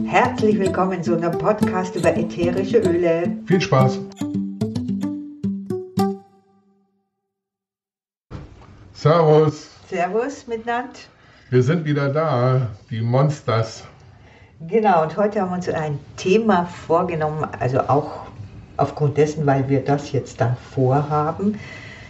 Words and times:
Herzlich 0.00 0.58
willkommen 0.58 1.02
zu 1.02 1.16
einem 1.16 1.32
Podcast 1.38 1.94
über 1.96 2.16
ätherische 2.16 2.78
Öle. 2.78 3.36
Viel 3.46 3.60
Spaß! 3.60 4.00
Servus! 8.94 9.70
Servus 9.88 10.46
miteinander. 10.46 10.90
Wir 11.50 11.62
sind 11.62 11.84
wieder 11.84 12.08
da, 12.08 12.70
die 12.90 13.02
Monsters. 13.02 13.84
Genau, 14.66 15.02
und 15.02 15.16
heute 15.18 15.42
haben 15.42 15.50
wir 15.50 15.56
uns 15.56 15.68
ein 15.68 15.98
Thema 16.16 16.64
vorgenommen, 16.64 17.46
also 17.60 17.80
auch 17.80 18.26
aufgrund 18.78 19.18
dessen, 19.18 19.44
weil 19.44 19.68
wir 19.68 19.84
das 19.84 20.12
jetzt 20.12 20.40
dann 20.40 20.56
vorhaben. 20.56 21.58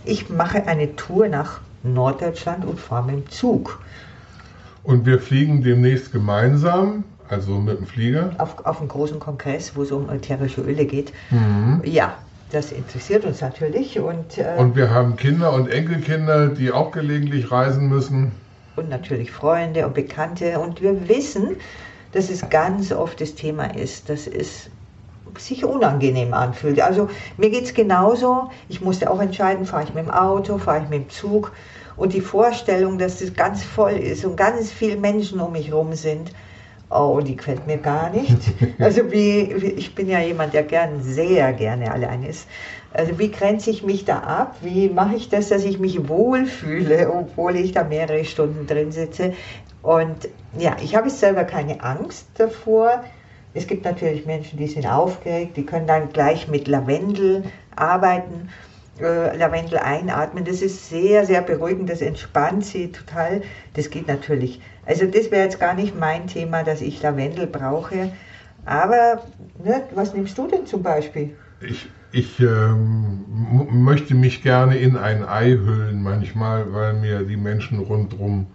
Ich 0.04 0.30
mache 0.30 0.66
eine 0.66 0.94
Tour 0.94 1.28
nach 1.28 1.60
Norddeutschland 1.82 2.64
und 2.64 2.78
fahre 2.78 3.06
mit 3.06 3.14
dem 3.16 3.28
Zug. 3.28 3.80
Und 4.84 5.04
wir 5.04 5.18
fliegen 5.20 5.62
demnächst 5.62 6.12
gemeinsam, 6.12 7.04
also 7.32 7.52
mit 7.52 7.78
dem 7.78 7.86
Flieger. 7.86 8.30
Auf, 8.38 8.64
auf 8.64 8.78
einen 8.80 8.88
großen 8.88 9.18
Kongress, 9.18 9.74
wo 9.74 9.82
es 9.82 9.90
um 9.90 10.08
ätherische 10.10 10.60
Öle 10.60 10.84
geht. 10.84 11.12
Mhm. 11.30 11.80
Ja, 11.84 12.14
das 12.50 12.70
interessiert 12.72 13.24
uns 13.24 13.40
natürlich. 13.40 13.98
Und, 13.98 14.38
äh, 14.38 14.54
Und 14.58 14.76
wir 14.76 14.90
haben 14.90 15.16
Kinder 15.16 15.52
und 15.52 15.68
Enkelkinder, 15.68 16.48
die 16.48 16.70
auch 16.70 16.92
gelegentlich 16.92 17.50
reisen 17.50 17.88
müssen. 17.88 18.32
und 18.76 18.88
natürlich 18.88 19.30
Freunde 19.30 19.86
und 19.86 19.94
Bekannte. 19.94 20.58
Und 20.58 20.80
wir 20.80 21.08
wissen, 21.08 21.56
dass 22.12 22.30
es 22.30 22.48
ganz 22.48 22.92
oft 22.92 23.20
das 23.20 23.34
Thema 23.34 23.64
ist, 23.76 24.08
dass 24.08 24.26
es 24.26 24.70
sich 25.38 25.64
unangenehm 25.64 26.34
anfühlt. 26.34 26.80
Also 26.80 27.08
mir 27.38 27.50
geht 27.50 27.64
es 27.64 27.74
genauso. 27.74 28.50
Ich 28.68 28.80
musste 28.82 29.10
auch 29.10 29.20
entscheiden, 29.20 29.64
fahre 29.66 29.84
ich 29.84 29.94
mit 29.94 30.04
dem 30.04 30.10
Auto, 30.10 30.58
fahre 30.58 30.82
ich 30.84 30.88
mit 30.90 31.04
dem 31.04 31.10
Zug. 31.10 31.52
Und 31.96 32.12
die 32.14 32.20
Vorstellung, 32.20 32.98
dass 32.98 33.20
es 33.20 33.34
ganz 33.34 33.62
voll 33.62 33.92
ist 33.92 34.24
und 34.24 34.36
ganz 34.36 34.70
viele 34.70 34.96
Menschen 34.96 35.40
um 35.40 35.52
mich 35.52 35.68
herum 35.68 35.94
sind, 35.94 36.32
oh, 36.94 37.20
die 37.20 37.36
gefällt 37.36 37.66
mir 37.66 37.78
gar 37.78 38.10
nicht. 38.10 38.36
Also 38.78 39.10
wie, 39.12 39.40
ich 39.40 39.94
bin 39.94 40.08
ja 40.08 40.20
jemand, 40.20 40.54
der 40.54 40.62
gern, 40.64 41.02
sehr 41.02 41.52
gerne 41.52 41.92
allein 41.92 42.24
ist. 42.24 42.48
Also 42.92 43.18
wie 43.18 43.30
grenze 43.30 43.70
ich 43.70 43.82
mich 43.82 44.04
da 44.04 44.18
ab? 44.18 44.56
Wie 44.60 44.88
mache 44.88 45.16
ich 45.16 45.28
das, 45.28 45.48
dass 45.48 45.64
ich 45.64 45.78
mich 45.78 46.08
wohlfühle, 46.08 47.10
obwohl 47.12 47.56
ich 47.56 47.72
da 47.72 47.84
mehrere 47.84 48.24
Stunden 48.24 48.66
drin 48.66 48.92
sitze? 48.92 49.32
Und 49.82 50.28
ja, 50.58 50.76
ich 50.82 50.94
habe 50.94 51.10
selber 51.10 51.44
keine 51.44 51.82
Angst 51.82 52.28
davor. 52.36 53.02
Es 53.54 53.66
gibt 53.66 53.84
natürlich 53.84 54.26
Menschen, 54.26 54.58
die 54.58 54.66
sind 54.66 54.86
aufgeregt, 54.86 55.56
die 55.56 55.66
können 55.66 55.86
dann 55.86 56.10
gleich 56.10 56.48
mit 56.48 56.68
Lavendel 56.68 57.44
arbeiten, 57.76 58.48
äh, 59.00 59.36
Lavendel 59.36 59.78
einatmen. 59.78 60.44
Das 60.44 60.62
ist 60.62 60.88
sehr, 60.88 61.24
sehr 61.24 61.42
beruhigend, 61.42 61.88
das 61.88 62.02
entspannt 62.02 62.64
sie 62.64 62.92
total. 62.92 63.42
Das 63.74 63.90
geht 63.90 64.08
natürlich. 64.08 64.60
Also 64.84 65.06
das 65.06 65.30
wäre 65.30 65.44
jetzt 65.44 65.60
gar 65.60 65.74
nicht 65.74 65.98
mein 65.98 66.26
Thema, 66.26 66.62
dass 66.62 66.80
ich 66.80 67.02
Lavendel 67.02 67.46
brauche. 67.46 68.12
Aber 68.64 69.22
ne, 69.62 69.82
was 69.94 70.14
nimmst 70.14 70.36
du 70.38 70.46
denn 70.46 70.66
zum 70.66 70.82
Beispiel? 70.82 71.34
Ich, 71.60 71.88
ich 72.12 72.40
ähm, 72.40 73.24
möchte 73.70 74.14
mich 74.14 74.42
gerne 74.42 74.76
in 74.76 74.96
ein 74.96 75.24
Ei 75.24 75.52
hüllen 75.52 76.02
manchmal, 76.02 76.72
weil 76.72 76.94
mir 76.94 77.22
die 77.22 77.36
Menschen 77.36 77.78
rundherum. 77.78 78.46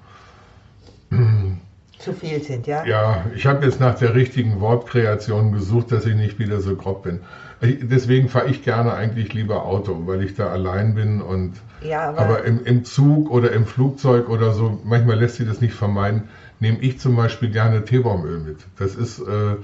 Zu 1.98 2.14
viel 2.14 2.42
sind, 2.44 2.68
ja? 2.68 2.86
Ja, 2.86 3.26
ich 3.34 3.46
habe 3.48 3.66
jetzt 3.66 3.80
nach 3.80 3.96
der 3.96 4.14
richtigen 4.14 4.60
Wortkreation 4.60 5.52
gesucht, 5.52 5.92
dass 5.92 6.06
ich 6.06 6.16
nicht 6.16 6.38
wieder 6.38 6.60
so 6.60 6.76
grob 6.76 7.04
bin. 7.04 7.20
Deswegen 7.62 8.30
fahre 8.30 8.48
ich 8.48 8.62
gerne 8.62 8.94
eigentlich 8.94 9.34
lieber 9.34 9.66
Auto, 9.66 10.04
weil 10.06 10.22
ich 10.22 10.36
da 10.36 10.50
allein 10.52 10.94
bin 10.94 11.22
und 11.22 11.54
Ja, 11.82 12.10
aber, 12.10 12.20
Aber 12.20 12.44
im, 12.44 12.64
im 12.64 12.84
Zug 12.84 13.32
oder 13.32 13.52
im 13.52 13.66
Flugzeug 13.66 14.30
oder 14.30 14.52
so, 14.54 14.80
manchmal 14.84 15.18
lässt 15.18 15.36
sich 15.38 15.48
das 15.48 15.60
nicht 15.60 15.74
vermeiden, 15.74 16.24
nehme 16.60 16.78
ich 16.82 17.00
zum 17.00 17.16
Beispiel 17.16 17.50
gerne 17.50 17.84
Teebaumöl 17.84 18.40
mit. 18.40 18.58
Das 18.78 18.94
ist 18.96 19.20
äh, 19.20 19.56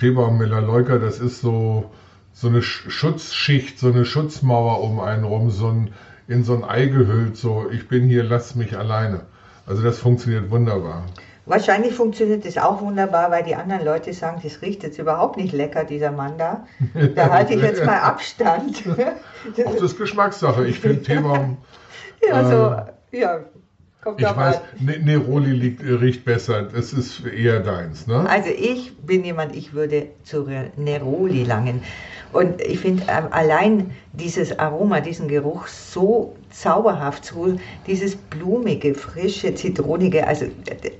Teebaum 0.00 0.38
Melaleuca, 0.38 0.98
das 0.98 1.18
ist 1.20 1.40
so, 1.40 1.90
so 2.32 2.48
eine 2.48 2.60
Sch- 2.60 2.90
Schutzschicht, 2.90 3.78
so 3.78 3.88
eine 3.88 4.04
Schutzmauer 4.04 4.82
um 4.82 5.00
einen 5.00 5.24
rum, 5.24 5.50
so 5.50 5.68
ein, 5.68 5.90
in 6.28 6.42
so 6.42 6.54
ein 6.54 6.64
Ei 6.64 6.86
gehüllt, 6.86 7.36
so 7.36 7.66
ich 7.70 7.88
bin 7.88 8.04
hier, 8.08 8.24
lass 8.24 8.54
mich 8.54 8.76
alleine. 8.76 9.22
Also 9.66 9.82
das 9.82 9.98
funktioniert 9.98 10.50
wunderbar. 10.50 11.04
wahrscheinlich 11.44 11.94
funktioniert 11.94 12.44
das 12.44 12.56
auch 12.58 12.80
wunderbar, 12.80 13.30
weil 13.30 13.42
die 13.44 13.54
anderen 13.54 13.84
Leute 13.84 14.12
sagen, 14.12 14.40
das 14.42 14.62
riecht 14.62 14.82
jetzt 14.82 14.98
überhaupt 14.98 15.36
nicht 15.36 15.52
lecker, 15.52 15.84
dieser 15.84 16.12
Mann 16.12 16.38
da. 16.38 16.66
Da 17.14 17.30
halte 17.30 17.54
ich 17.54 17.62
jetzt 17.62 17.84
mal 17.84 17.98
Abstand. 18.02 18.84
Auch 19.64 19.72
das 19.72 19.82
ist 19.82 19.98
Geschmackssache. 19.98 20.66
Ich 20.66 20.78
finde 20.80 21.02
Teebaum, 21.02 21.58
ja, 22.28 22.44
so, 22.44 23.16
ja, 23.16 23.40
kommt 24.06 24.20
ich 24.20 24.36
weiß. 24.36 24.60
Ne- 24.78 24.98
Neroli 25.00 25.50
liegt, 25.50 25.82
riecht 25.82 26.24
besser. 26.24 26.62
Das 26.62 26.92
ist 26.92 27.26
eher 27.26 27.58
deins, 27.60 28.06
ne? 28.06 28.24
Also 28.28 28.50
ich 28.50 28.96
bin 28.98 29.24
jemand, 29.24 29.56
ich 29.56 29.72
würde 29.72 30.06
zu 30.22 30.46
Neroli 30.76 31.42
langen. 31.42 31.82
Und 32.32 32.60
ich 32.60 32.78
finde 32.80 33.02
ähm, 33.08 33.26
allein 33.30 33.90
dieses 34.12 34.58
Aroma, 34.58 35.00
diesen 35.00 35.26
Geruch 35.26 35.66
so 35.66 36.36
zauberhaft, 36.50 37.24
so 37.24 37.56
dieses 37.86 38.14
blumige, 38.16 38.94
frische, 38.94 39.54
zitronige, 39.54 40.26
also, 40.26 40.46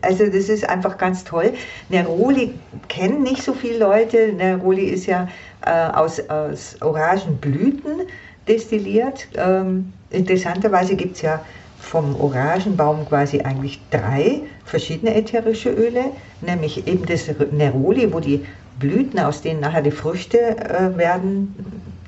also 0.02 0.26
das 0.26 0.48
ist 0.48 0.68
einfach 0.68 0.98
ganz 0.98 1.24
toll. 1.24 1.52
Neroli 1.88 2.54
kennen 2.88 3.22
nicht 3.22 3.42
so 3.42 3.52
viele 3.52 3.78
Leute. 3.78 4.32
Neroli 4.32 4.84
ist 4.86 5.06
ja 5.06 5.28
äh, 5.64 5.70
aus, 5.70 6.20
aus 6.28 6.76
Orangenblüten 6.80 8.02
destilliert. 8.48 9.28
Ähm, 9.36 9.92
interessanterweise 10.10 10.96
gibt 10.96 11.16
es 11.16 11.22
ja 11.22 11.44
vom 11.78 12.18
Orangenbaum 12.20 13.06
quasi 13.06 13.40
eigentlich 13.40 13.80
drei 13.90 14.40
verschiedene 14.64 15.14
ätherische 15.14 15.70
Öle, 15.70 16.06
nämlich 16.40 16.86
eben 16.86 17.06
das 17.06 17.28
Neroli, 17.52 18.12
wo 18.12 18.20
die 18.20 18.44
Blüten, 18.78 19.18
aus 19.18 19.42
denen 19.42 19.60
nachher 19.60 19.82
die 19.82 19.90
Früchte 19.90 20.38
äh, 20.38 20.96
werden, 20.96 21.54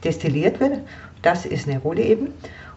destilliert 0.05 0.61
wird. 0.61 0.81
Das 1.23 1.47
ist 1.47 1.67
Neroli 1.67 2.03
eben. 2.03 2.28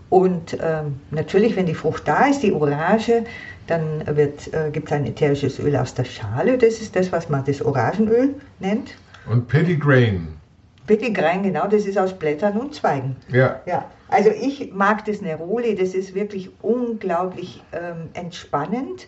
Und 0.09 0.57
ähm, 0.62 1.00
natürlich, 1.12 1.56
wenn 1.56 1.66
die 1.66 1.74
Frucht 1.74 2.07
da 2.07 2.28
ist, 2.28 2.44
die 2.44 2.51
Orange, 2.51 3.24
dann 3.68 4.03
wird, 4.16 4.53
äh, 4.53 4.69
gibt 4.72 4.88
es 4.88 4.94
ein 4.94 5.06
ätherisches 5.06 5.59
Öl 5.59 5.75
aus 5.75 5.94
der 5.94 6.03
Schale. 6.03 6.57
Das 6.57 6.81
ist 6.81 6.96
das, 6.96 7.12
was 7.12 7.30
man 7.30 7.46
das 7.46 7.62
Orangenöl 7.62 8.35
nennt. 8.59 8.96
Und 9.30 9.47
Pettigrain. 9.47 10.28
Petitgrain, 10.88 11.44
genau, 11.44 11.68
das 11.68 11.85
ist 11.85 11.97
aus 11.97 12.12
Blättern 12.13 12.57
und 12.57 12.75
Zweigen. 12.75 13.16
Ja, 13.30 13.62
Ja, 13.66 13.85
also 14.11 14.29
ich 14.29 14.72
mag 14.73 15.05
das 15.05 15.22
Neroli, 15.22 15.75
das 15.75 15.94
ist 15.95 16.13
wirklich 16.13 16.51
unglaublich 16.61 17.63
ähm, 17.72 18.09
entspannend, 18.13 19.07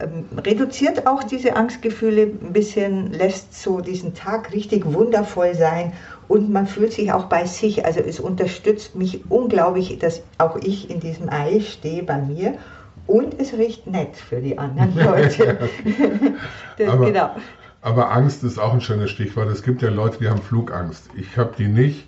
ähm, 0.00 0.24
reduziert 0.44 1.06
auch 1.06 1.22
diese 1.22 1.54
Angstgefühle 1.56 2.22
ein 2.22 2.52
bisschen, 2.52 3.12
lässt 3.12 3.60
so 3.60 3.80
diesen 3.80 4.14
Tag 4.14 4.52
richtig 4.52 4.84
wundervoll 4.86 5.54
sein 5.54 5.92
und 6.28 6.50
man 6.50 6.66
fühlt 6.66 6.92
sich 6.92 7.12
auch 7.12 7.26
bei 7.26 7.44
sich, 7.44 7.84
also 7.84 8.00
es 8.00 8.18
unterstützt 8.18 8.96
mich 8.96 9.30
unglaublich, 9.30 9.98
dass 9.98 10.22
auch 10.38 10.56
ich 10.56 10.90
in 10.90 11.00
diesem 11.00 11.28
Ei 11.28 11.60
stehe 11.60 12.02
bei 12.02 12.18
mir 12.18 12.54
und 13.06 13.38
es 13.40 13.52
riecht 13.52 13.86
nett 13.86 14.16
für 14.16 14.40
die 14.40 14.56
anderen 14.58 14.96
Leute. 15.04 15.58
das, 16.78 16.88
Aber- 16.88 17.06
genau. 17.06 17.30
Aber 17.82 18.10
Angst 18.12 18.42
ist 18.44 18.58
auch 18.58 18.72
ein 18.72 18.80
schönes 18.80 19.10
Stichwort. 19.10 19.48
Es 19.50 19.62
gibt 19.62 19.82
ja 19.82 19.90
Leute, 19.90 20.16
die 20.18 20.28
haben 20.30 20.40
Flugangst. 20.40 21.04
Ich 21.16 21.36
habe 21.36 21.52
die 21.58 21.68
nicht, 21.68 22.06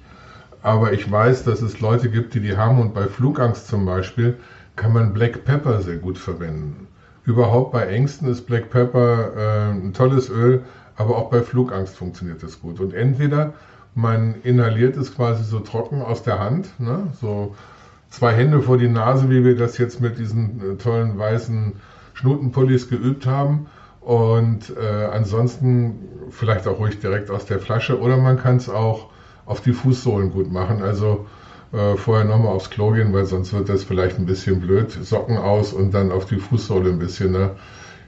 aber 0.66 0.92
ich 0.92 1.08
weiß, 1.08 1.44
dass 1.44 1.62
es 1.62 1.78
Leute 1.78 2.10
gibt, 2.10 2.34
die 2.34 2.40
die 2.40 2.56
haben. 2.56 2.80
Und 2.80 2.92
bei 2.92 3.06
Flugangst 3.06 3.68
zum 3.68 3.86
Beispiel 3.86 4.36
kann 4.74 4.92
man 4.92 5.12
Black 5.12 5.44
Pepper 5.44 5.80
sehr 5.80 5.94
gut 5.94 6.18
verwenden. 6.18 6.88
Überhaupt 7.24 7.70
bei 7.70 7.86
Ängsten 7.86 8.28
ist 8.28 8.48
Black 8.48 8.68
Pepper 8.70 9.36
äh, 9.36 9.70
ein 9.70 9.92
tolles 9.92 10.28
Öl, 10.28 10.64
aber 10.96 11.18
auch 11.18 11.30
bei 11.30 11.42
Flugangst 11.42 11.96
funktioniert 11.96 12.42
das 12.42 12.60
gut. 12.60 12.80
Und 12.80 12.94
entweder 12.94 13.54
man 13.94 14.34
inhaliert 14.42 14.96
es 14.96 15.14
quasi 15.14 15.44
so 15.44 15.60
trocken 15.60 16.02
aus 16.02 16.24
der 16.24 16.40
Hand, 16.40 16.68
ne? 16.80 17.06
so 17.20 17.54
zwei 18.10 18.32
Hände 18.32 18.60
vor 18.60 18.76
die 18.76 18.88
Nase, 18.88 19.30
wie 19.30 19.44
wir 19.44 19.56
das 19.56 19.78
jetzt 19.78 20.00
mit 20.00 20.18
diesen 20.18 20.72
äh, 20.72 20.74
tollen 20.78 21.16
weißen 21.16 21.74
Schnutenpullis 22.14 22.88
geübt 22.88 23.24
haben. 23.24 23.66
Und 24.00 24.72
äh, 24.76 25.04
ansonsten 25.12 26.00
vielleicht 26.30 26.66
auch 26.66 26.80
ruhig 26.80 26.98
direkt 26.98 27.30
aus 27.30 27.46
der 27.46 27.60
Flasche 27.60 28.00
oder 28.00 28.16
man 28.16 28.36
kann 28.36 28.56
es 28.56 28.68
auch 28.68 29.10
auf 29.46 29.60
die 29.60 29.72
Fußsohlen 29.72 30.30
gut 30.30 30.50
machen. 30.52 30.82
Also 30.82 31.26
äh, 31.72 31.96
vorher 31.96 32.24
nochmal 32.24 32.52
aufs 32.52 32.70
Klo 32.70 32.90
gehen, 32.92 33.12
weil 33.12 33.24
sonst 33.24 33.52
wird 33.52 33.68
das 33.68 33.84
vielleicht 33.84 34.18
ein 34.18 34.26
bisschen 34.26 34.60
blöd. 34.60 34.90
Socken 34.90 35.38
aus 35.38 35.72
und 35.72 35.92
dann 35.94 36.12
auf 36.12 36.26
die 36.26 36.38
Fußsohle 36.38 36.90
ein 36.90 36.98
bisschen. 36.98 37.32
Ne? 37.32 37.50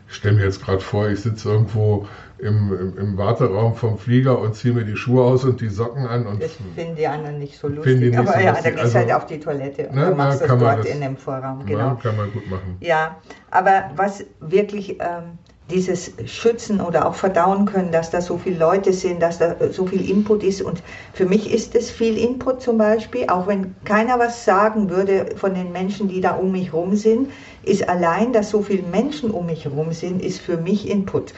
Ich 0.09 0.15
stelle 0.15 0.37
mir 0.37 0.45
jetzt 0.45 0.65
gerade 0.65 0.81
vor, 0.81 1.09
ich 1.09 1.21
sitze 1.21 1.51
irgendwo 1.51 2.07
im, 2.39 2.73
im, 2.73 2.99
im 2.99 3.17
Warteraum 3.19 3.75
vom 3.75 3.99
Flieger 3.99 4.39
und 4.39 4.55
ziehe 4.55 4.73
mir 4.73 4.85
die 4.85 4.97
Schuhe 4.97 5.23
aus 5.23 5.45
und 5.45 5.61
die 5.61 5.69
Socken 5.69 6.07
an 6.07 6.27
und 6.27 6.41
Das 6.43 6.53
finden 6.75 6.95
die 6.97 7.07
anderen 7.07 7.39
nicht 7.41 7.59
so 7.59 7.69
lustig. 7.69 7.99
nicht 8.01 8.17
aber 8.17 8.33
so 8.33 8.39
ja, 8.39 8.51
lustig. 8.51 8.65
da 8.65 8.71
gehst 8.71 8.85
Also, 8.85 8.99
halt 9.01 9.13
auf 9.13 9.27
die 9.27 9.41
Toilette 9.41 9.89
und 9.89 9.97
ne, 9.97 10.07
du 10.07 10.15
machst 10.15 10.41
da 10.41 10.47
das 10.47 10.59
dort 10.59 10.79
das- 10.79 10.87
in 10.87 11.01
dem 11.01 11.17
Vorraum. 11.17 11.67
Genau. 11.67 11.97
kann 12.03 12.17
man 12.17 12.33
gut 12.33 12.49
machen. 12.49 12.77
Ja, 12.81 13.17
aber 13.51 13.91
was 13.97 14.25
wirklich 14.41 14.93
ähm, 15.01 15.37
dieses 15.71 16.13
Schützen 16.25 16.81
oder 16.81 17.07
auch 17.07 17.15
verdauen 17.15 17.67
können, 17.67 17.93
dass 17.93 18.11
da 18.11 18.21
so 18.21 18.39
viele 18.39 18.59
Leute 18.59 18.93
sind, 18.93 19.21
dass 19.21 19.39
da 19.39 19.53
äh, 19.53 19.71
so 19.71 19.87
viel 19.87 20.09
Input 20.09 20.43
ist. 20.43 20.63
Und 20.63 20.83
für 21.13 21.27
mich 21.27 21.53
ist 21.53 21.75
es 21.75 21.91
viel 21.91 22.17
Input 22.17 22.63
zum 22.63 22.79
Beispiel, 22.79 23.27
auch 23.29 23.47
wenn 23.47 23.75
keiner 23.85 24.19
was 24.19 24.45
sagen 24.45 24.89
würde 24.89 25.37
von 25.37 25.55
den 25.55 25.73
Menschen, 25.73 26.09
die 26.09 26.21
da 26.21 26.33
um 26.33 26.53
mich 26.53 26.73
rum 26.73 26.97
sind, 26.97 27.31
ist 27.63 27.89
allein, 27.89 28.33
dass 28.33 28.51
so 28.51 28.63
viele 28.63 28.83
Menschen 28.85 29.31
um 29.31 29.47
mich 29.47 29.67
rum 29.67 29.93
sind, 29.93 30.23
ist 30.23 30.41
für 30.41 30.57
mich 30.57 30.89
Input. 30.89 31.35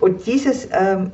Und 0.00 0.26
dieses 0.26 0.68
ähm, 0.72 1.12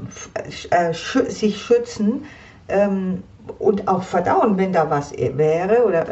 äh, 0.71 0.93
sich 0.93 1.61
schützen 1.61 2.25
ähm, 2.69 3.23
und 3.59 3.89
auch 3.89 4.03
verdauen, 4.03 4.57
wenn 4.57 4.73
da 4.73 4.89
was 4.89 5.13
wäre 5.13 5.85
oder 5.85 6.05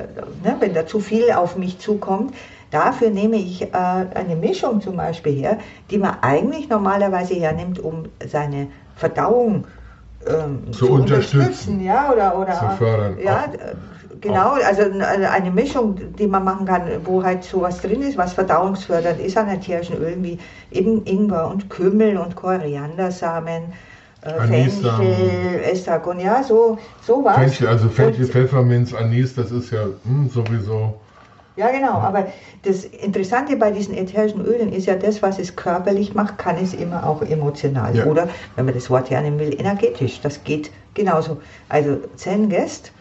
ne, 0.44 0.56
wenn 0.58 0.75
da 0.75 0.87
zu 0.87 1.00
viel 1.00 1.31
auf 1.32 1.56
mich 1.56 1.79
zukommt, 1.79 2.35
dafür 2.71 3.11
nehme 3.11 3.37
ich 3.37 3.63
äh, 3.63 3.67
eine 3.73 4.37
Mischung 4.37 4.81
zum 4.81 4.97
Beispiel 4.97 5.33
her, 5.33 5.59
die 5.91 5.99
man 5.99 6.17
eigentlich 6.23 6.69
normalerweise 6.69 7.35
hernimmt, 7.35 7.79
um 7.79 8.05
seine 8.27 8.69
Verdauung 8.97 9.65
ähm, 10.27 10.73
zu, 10.73 10.87
zu, 10.87 10.93
unterstützen, 10.93 11.39
unterstützen, 11.39 11.85
ja, 11.85 12.13
oder, 12.13 12.39
oder 12.39 12.53
zu 12.53 12.77
fördern. 12.77 13.19
Ja, 13.23 13.45
auch, 13.45 14.21
genau, 14.21 14.51
auch. 14.51 14.65
also 14.65 14.83
eine 14.83 15.51
Mischung, 15.51 15.97
die 16.19 16.27
man 16.27 16.45
machen 16.45 16.67
kann, 16.67 16.83
wo 17.05 17.23
halt 17.23 17.45
sowas 17.45 17.81
drin 17.81 18.03
ist, 18.03 18.19
was 18.19 18.35
verdauungsfördernd 18.35 19.21
ist 19.21 19.37
an 19.39 19.49
ätherischen 19.49 19.97
Ölen, 19.97 20.23
wie 20.23 20.39
eben 20.71 21.05
Ingwer 21.07 21.49
und 21.49 21.71
Kümmel 21.71 22.19
und 22.19 22.37
Koriandersamen, 22.37 23.73
äh, 24.23 24.47
Fenchel, 24.47 25.61
Estragon, 25.73 26.21
ja, 26.21 26.43
so, 26.43 26.77
sowas. 27.07 27.37
Fenchel, 27.37 27.69
also 27.69 27.89
Fenchel, 27.89 28.27
Pfefferminz, 28.27 28.93
Anis, 28.93 29.35
das 29.35 29.51
ist 29.51 29.71
ja 29.71 29.85
hm, 30.05 30.29
sowieso 30.29 31.01
ja, 31.56 31.70
genau. 31.70 31.93
Aber 31.93 32.29
das 32.62 32.85
Interessante 32.85 33.56
bei 33.56 33.70
diesen 33.70 33.97
ätherischen 33.97 34.44
Ölen 34.44 34.73
ist 34.73 34.87
ja, 34.87 34.94
das, 34.94 35.23
was 35.23 35.38
es 35.38 35.56
körperlich 35.56 36.14
macht, 36.14 36.38
kann 36.38 36.56
es 36.56 36.75
immer 36.75 37.06
auch 37.06 37.23
emotional. 37.23 37.94
Ja. 37.94 38.06
Oder, 38.06 38.29
wenn 38.56 38.64
man 38.64 38.75
das 38.75 38.88
Wort 38.91 39.11
hernehmen 39.11 39.38
will, 39.38 39.58
energetisch. 39.58 40.20
Das 40.20 40.44
geht 40.44 40.70
genauso. 40.94 41.41
Also 41.69 41.99
Zen-Guest, 42.17 42.93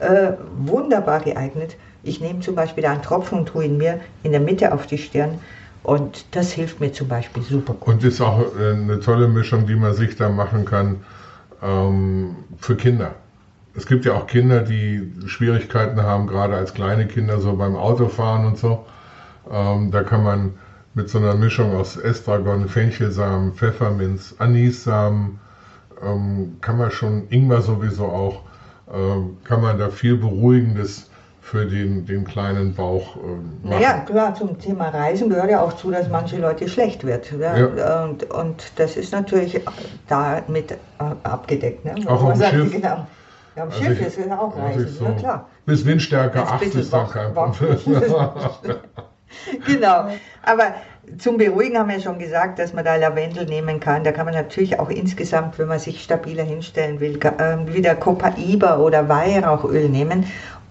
äh, 0.00 0.32
wunderbar 0.56 1.20
geeignet. 1.20 1.76
Ich 2.02 2.20
nehme 2.20 2.40
zum 2.40 2.54
Beispiel 2.54 2.82
da 2.82 2.92
einen 2.92 3.02
Tropfen 3.02 3.40
und 3.40 3.46
tue 3.46 3.66
ihn 3.66 3.76
mir 3.76 4.00
in 4.22 4.32
der 4.32 4.40
Mitte 4.40 4.72
auf 4.72 4.86
die 4.86 4.98
Stirn. 4.98 5.38
Und 5.82 6.24
das 6.34 6.52
hilft 6.52 6.80
mir 6.80 6.92
zum 6.92 7.08
Beispiel 7.08 7.42
super 7.42 7.74
gut. 7.74 7.94
Und 7.94 8.04
ist 8.04 8.20
auch 8.20 8.40
äh, 8.58 8.72
eine 8.72 9.00
tolle 9.00 9.28
Mischung, 9.28 9.66
die 9.66 9.76
man 9.76 9.94
sich 9.94 10.16
da 10.16 10.28
machen 10.28 10.64
kann 10.64 11.04
ähm, 11.62 12.36
für 12.58 12.76
Kinder 12.76 13.14
es 13.74 13.86
gibt 13.86 14.04
ja 14.04 14.14
auch 14.14 14.26
Kinder, 14.26 14.62
die 14.62 15.12
Schwierigkeiten 15.26 16.02
haben, 16.02 16.26
gerade 16.26 16.56
als 16.56 16.74
kleine 16.74 17.06
Kinder, 17.06 17.40
so 17.40 17.54
beim 17.54 17.76
Autofahren 17.76 18.46
und 18.46 18.58
so. 18.58 18.84
Ähm, 19.50 19.90
da 19.90 20.02
kann 20.02 20.22
man 20.22 20.54
mit 20.94 21.08
so 21.08 21.18
einer 21.18 21.34
Mischung 21.34 21.74
aus 21.76 21.96
Estragon, 21.96 22.68
Fenchelsamen, 22.68 23.54
Pfefferminz, 23.54 24.34
Anissamen, 24.38 25.38
ähm, 26.02 26.56
kann 26.60 26.78
man 26.78 26.90
schon, 26.90 27.28
Ingwer 27.30 27.62
sowieso 27.62 28.06
auch, 28.06 28.42
ähm, 28.92 29.36
kann 29.44 29.60
man 29.60 29.78
da 29.78 29.90
viel 29.90 30.16
Beruhigendes 30.16 31.08
für 31.40 31.66
den, 31.66 32.06
den 32.06 32.24
kleinen 32.24 32.74
Bauch 32.74 33.16
äh, 33.16 33.20
machen. 33.20 33.42
Naja, 33.62 33.98
klar, 34.00 34.34
zum 34.34 34.58
Thema 34.58 34.88
Reisen 34.88 35.28
gehört 35.30 35.50
ja 35.50 35.60
auch 35.60 35.72
zu, 35.72 35.90
dass 35.90 36.08
manche 36.08 36.38
Leute 36.38 36.68
schlecht 36.68 37.04
wird. 37.04 37.32
Ja? 37.32 37.56
ja. 37.56 38.04
Und, 38.04 38.30
und 38.30 38.72
das 38.76 38.96
ist 38.96 39.12
natürlich 39.12 39.60
damit 40.08 40.72
äh, 40.72 40.76
abgedeckt. 41.22 41.84
Ne? 41.84 41.94
Auch 42.06 42.22
auf 42.22 42.38
dem 42.38 42.50
Schiff. 42.50 42.72
Genau. 42.72 43.06
Ja, 43.60 43.66
am 43.66 43.72
also 43.72 43.84
Schiff 43.84 44.00
ist 44.00 44.18
es 44.18 44.30
auch 44.30 44.56
reisen, 44.56 44.88
so 44.88 45.04
ja 45.04 45.12
klar. 45.12 45.48
Bis 45.66 45.84
Windstärke 45.84 46.42
8 46.42 46.74
ist 46.74 46.92
dann 46.92 47.08
kein 47.10 47.34
Problem. 47.34 47.76
genau, 49.66 50.08
aber 50.42 50.74
zum 51.18 51.36
Beruhigen 51.36 51.78
haben 51.78 51.90
wir 51.90 52.00
schon 52.00 52.18
gesagt, 52.18 52.58
dass 52.58 52.72
man 52.72 52.86
da 52.86 52.96
Lavendel 52.96 53.44
nehmen 53.44 53.78
kann. 53.78 54.02
Da 54.02 54.12
kann 54.12 54.24
man 54.24 54.34
natürlich 54.34 54.78
auch 54.78 54.88
insgesamt, 54.88 55.58
wenn 55.58 55.68
man 55.68 55.78
sich 55.78 56.02
stabiler 56.02 56.44
hinstellen 56.44 57.00
will, 57.00 57.18
ähm, 57.38 57.72
wieder 57.72 57.94
Copaiba 57.96 58.78
oder 58.78 59.08
Weihrauchöl 59.08 59.88
nehmen 59.90 60.24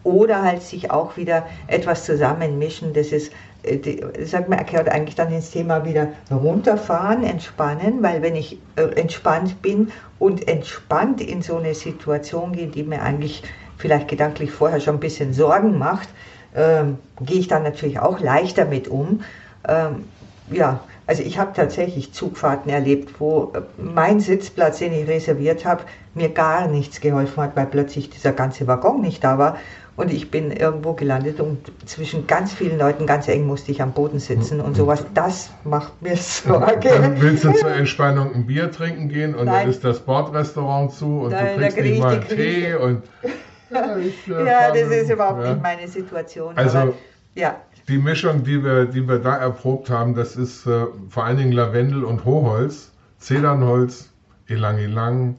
oder 0.04 0.42
halt 0.42 0.64
sich 0.64 0.90
auch 0.90 1.16
wieder 1.16 1.46
etwas 1.68 2.06
zusammenmischen. 2.06 2.94
Das 2.94 3.12
ist 3.12 3.32
die, 3.64 4.04
sag 4.26 4.50
mal, 4.50 4.64
gehört 4.64 4.90
eigentlich 4.90 5.16
dann 5.16 5.32
ins 5.34 5.52
Thema 5.52 5.86
wieder 5.86 6.10
runterfahren, 6.32 7.24
entspannen, 7.24 8.02
weil 8.02 8.22
wenn 8.22 8.36
ich 8.36 8.60
äh, 8.76 8.84
entspannt 9.00 9.62
bin 9.62 9.92
und 10.18 10.48
entspannt 10.48 11.22
in 11.22 11.42
so 11.42 11.58
eine 11.58 11.74
Situation 11.74 12.54
gehe, 12.54 12.68
die 12.68 12.84
mir 12.84 13.02
eigentlich 13.02 13.44
vielleicht 13.78 14.08
gedanklich 14.08 14.52
vorher 14.52 14.80
schon 14.80 14.96
ein 14.96 15.00
bisschen 15.00 15.34
Sorgen 15.34 15.78
macht, 15.78 16.10
ähm, 16.56 16.98
gehe 17.22 17.40
ich 17.40 17.48
dann 17.48 17.64
natürlich 17.64 18.00
auch 18.00 18.20
leichter 18.20 18.66
mit 18.66 18.88
um. 18.88 19.22
Ähm, 19.68 20.06
ja, 20.52 20.80
also 21.10 21.24
ich 21.24 21.40
habe 21.40 21.54
tatsächlich 21.56 22.14
Zugfahrten 22.14 22.72
erlebt, 22.72 23.20
wo 23.20 23.52
äh, 23.56 23.62
mein 23.82 24.20
Sitzplatz, 24.20 24.78
den 24.78 24.94
ich 24.94 25.08
reserviert 25.08 25.66
habe, 25.66 25.82
mir 26.14 26.30
gar 26.30 26.68
nichts 26.68 27.02
geholfen 27.02 27.42
hat, 27.42 27.56
weil 27.56 27.66
plötzlich 27.66 28.12
dieser 28.12 28.32
ganze 28.32 28.68
Waggon 28.68 29.02
nicht 29.02 29.24
da 29.24 29.40
war 29.40 29.58
und 29.96 30.14
ich 30.14 30.30
bin 30.30 30.52
irgendwo 30.52 30.94
gelandet 30.94 31.40
und 31.40 31.72
zwischen 31.86 32.28
ganz 32.28 32.54
vielen 32.54 32.78
Leuten 32.78 33.08
ganz 33.08 33.28
eng 33.28 33.48
musste 33.48 33.72
ich 33.72 33.82
am 33.82 33.92
Boden 33.92 34.20
sitzen 34.20 34.62
und 34.62 34.76
sowas. 34.76 35.04
Das 35.16 35.50
macht 35.64 36.00
mir 36.00 36.16
Sorge. 36.16 36.90
Dann 36.90 37.20
willst 37.20 37.44
du 37.44 37.54
zur 37.54 37.72
Entspannung 37.76 38.36
ein 38.36 38.46
Bier 38.46 38.72
trinken 38.72 39.10
gehen 39.10 39.34
und 39.34 39.46
Nein. 39.46 39.62
dann 39.62 39.70
ist 39.72 39.84
das 39.84 40.02
Bordrestaurant 40.02 40.94
zu 40.94 41.22
und 41.22 41.32
Nein, 41.32 41.56
du 41.56 41.62
kriegst 41.62 41.78
nicht 41.80 42.00
mal 42.02 42.14
einen 42.14 42.28
Tee 42.28 42.76
und 42.76 43.02
ja, 43.72 43.98
ich, 43.98 44.28
äh, 44.28 44.46
ja 44.46 44.70
das 44.70 44.90
ist 44.90 45.10
überhaupt 45.10 45.44
ja. 45.44 45.54
nicht 45.54 45.64
meine 45.64 45.88
Situation. 45.88 46.56
Also 46.56 46.94
ja. 47.36 47.56
die 47.88 47.98
Mischung, 47.98 48.44
die 48.44 48.64
wir, 48.64 48.86
die 48.86 49.08
wir 49.08 49.20
da 49.20 49.38
erprobt 49.38 49.90
haben, 49.90 50.16
das 50.16 50.36
ist 50.36 50.66
äh, 50.66 50.86
vor 51.10 51.26
allen 51.26 51.38
Dingen 51.38 51.52
Lavendel 51.52 52.04
und 52.04 52.26
Hochholz, 52.26 52.92
Zedernholz, 53.18 54.10
Elang 54.48 54.78
Elang, 54.78 55.38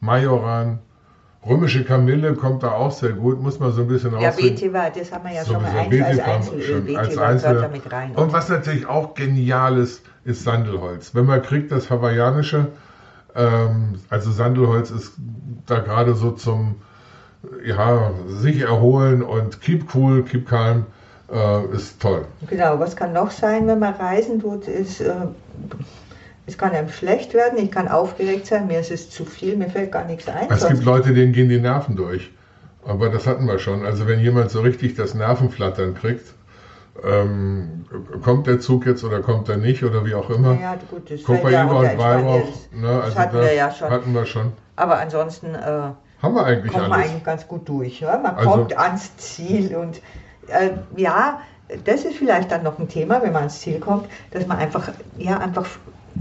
Majoran, 0.00 0.80
Römische 1.44 1.84
Kamille 1.84 2.34
kommt 2.34 2.62
da 2.62 2.70
auch 2.70 2.92
sehr 2.92 3.12
gut, 3.12 3.42
muss 3.42 3.58
man 3.58 3.72
so 3.72 3.82
ein 3.82 3.88
bisschen 3.88 4.12
Ja, 4.20 4.36
Vetiver, 4.36 4.90
das 4.96 5.10
haben 5.10 5.24
wir 5.24 5.32
ja 5.32 5.44
schon 5.44 5.60
mal 5.60 5.72
ein, 5.76 6.02
als 6.02 6.20
Einzelöl. 6.20 6.96
Als 6.96 7.18
Einzel 7.18 7.68
mit 7.68 7.92
rein. 7.92 8.14
Und 8.14 8.32
was 8.32 8.48
natürlich 8.48 8.86
auch 8.86 9.14
genial 9.14 9.76
ist, 9.76 10.04
ist 10.24 10.44
Sandelholz. 10.44 11.16
Wenn 11.16 11.26
man 11.26 11.42
kriegt, 11.42 11.72
das 11.72 11.90
hawaiianische, 11.90 12.68
ähm, 13.34 13.94
also 14.08 14.30
Sandelholz 14.30 14.92
ist 14.92 15.14
da 15.66 15.80
gerade 15.80 16.14
so 16.14 16.30
zum 16.30 16.76
ja, 17.64 18.12
sich 18.28 18.60
erholen 18.60 19.22
und 19.22 19.60
keep 19.60 19.92
cool, 19.96 20.22
keep 20.22 20.48
calm, 20.48 20.86
äh, 21.32 21.74
ist 21.74 22.00
toll. 22.00 22.26
Genau, 22.48 22.78
was 22.78 22.94
kann 22.96 23.12
noch 23.12 23.30
sein, 23.30 23.66
wenn 23.66 23.78
man 23.78 23.94
reisen 23.94 24.40
tut, 24.40 24.68
ist... 24.68 25.00
Äh, 25.00 25.12
es 26.44 26.58
kann 26.58 26.72
einem 26.72 26.88
schlecht 26.88 27.34
werden, 27.34 27.56
ich 27.58 27.70
kann 27.70 27.86
aufgeregt 27.86 28.46
sein, 28.46 28.66
mir 28.66 28.80
ist 28.80 28.90
es 28.90 29.10
zu 29.10 29.24
viel, 29.24 29.56
mir 29.56 29.68
fällt 29.68 29.92
gar 29.92 30.04
nichts 30.04 30.28
ein. 30.28 30.50
Es 30.50 30.66
gibt 30.66 30.84
Leute, 30.84 31.14
denen 31.14 31.32
gehen 31.32 31.48
die 31.48 31.60
Nerven 31.60 31.94
durch. 31.94 32.30
Aber 32.84 33.10
das 33.10 33.26
hatten 33.26 33.46
wir 33.46 33.58
schon. 33.58 33.86
Also 33.86 34.08
wenn 34.08 34.18
jemand 34.18 34.50
so 34.50 34.60
richtig 34.60 34.94
das 34.96 35.14
Nervenflattern 35.14 35.94
kriegt, 35.94 36.34
ähm, 37.04 37.86
kommt 38.22 38.46
der 38.46 38.60
Zug 38.60 38.86
jetzt 38.86 39.04
oder 39.04 39.20
kommt 39.20 39.48
er 39.48 39.56
nicht 39.56 39.84
oder 39.84 40.04
wie 40.04 40.14
auch 40.14 40.28
immer. 40.30 40.58
Ja, 40.60 40.76
gut, 40.90 41.10
das 41.10 41.20
ja 41.26 41.64
und 41.64 41.98
Weihrauch, 41.98 42.48
ne, 42.72 43.02
also 43.02 43.16
hatten 43.16 43.36
wir 43.36 43.54
ja 43.54 43.70
schon. 43.70 43.90
Hatten 43.90 44.12
wir 44.12 44.26
schon. 44.26 44.52
Aber 44.76 44.98
ansonsten 44.98 45.54
äh, 45.54 45.58
haben 46.22 46.34
wir 46.34 46.44
eigentlich 46.44 46.72
kommt 46.72 46.84
alles. 46.84 46.96
man 46.96 47.00
eigentlich 47.00 47.24
ganz 47.24 47.46
gut 47.46 47.68
durch. 47.68 48.00
Ja? 48.00 48.18
Man 48.18 48.34
also, 48.34 48.50
kommt 48.50 48.76
ans 48.76 49.16
Ziel 49.16 49.76
und 49.76 50.00
äh, 50.48 50.70
ja, 50.96 51.40
das 51.84 52.04
ist 52.04 52.16
vielleicht 52.16 52.50
dann 52.50 52.62
noch 52.62 52.78
ein 52.78 52.88
Thema, 52.88 53.22
wenn 53.22 53.32
man 53.32 53.42
ans 53.42 53.60
Ziel 53.60 53.80
kommt, 53.80 54.08
dass 54.30 54.46
man 54.46 54.58
einfach, 54.58 54.90
ja, 55.16 55.38
einfach 55.38 55.68